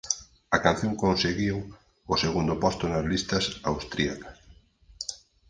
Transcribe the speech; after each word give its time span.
A 0.55 0.57
canción 0.65 0.93
conseguiu 1.05 1.57
o 2.13 2.15
segundo 2.23 2.53
posto 2.63 2.83
nas 2.87 3.05
listas 3.11 3.43
austríacas. 3.69 4.35